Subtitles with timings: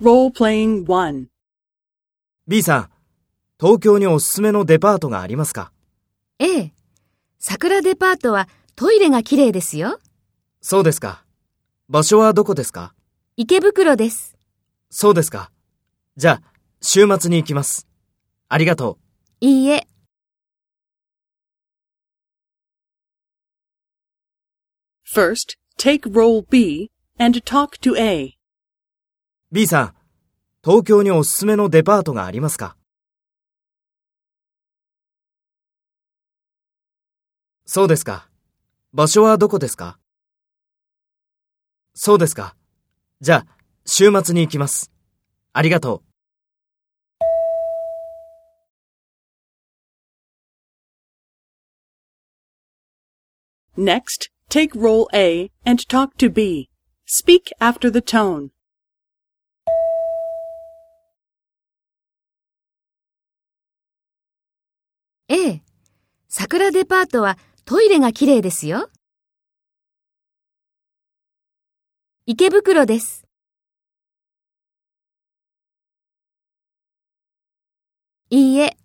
[0.00, 1.26] Role-playing 1.
[2.48, 2.90] B さん、
[3.60, 5.72] 東京におすすめのデパートがありますか？
[6.38, 6.72] ええ。
[7.38, 10.00] 桜デパートはトイレが綺麗ですよ。
[10.62, 11.22] そうですか。
[11.90, 12.94] 場所はどこですか？
[13.36, 14.38] 池袋です。
[14.88, 15.52] そうですか。
[16.16, 17.86] じゃあ、週末に行きます。
[18.48, 18.98] ありがと
[19.42, 19.44] う。
[19.44, 19.86] いいえ。
[25.14, 28.39] First, take role B and talk to A.
[29.52, 29.94] B さん、
[30.62, 32.76] 東京におすすめのデパートがありますか？
[37.66, 38.28] そうですか。
[38.92, 39.98] 場所はどこですか？
[41.94, 42.54] そうですか。
[43.20, 44.92] じゃあ、週末に行きます。
[45.52, 46.04] ありがと
[53.76, 53.82] う。
[53.82, 56.68] Next, take role A and talk to B.
[57.04, 58.50] Speak after the tone.
[65.32, 65.62] ええ。
[66.28, 68.90] 桜デパートはトイレがきれいですよ。
[72.26, 73.28] 池袋です。
[78.30, 78.79] いいえ。